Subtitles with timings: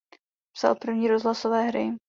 [0.57, 1.91] Psal první rozhlasové hry.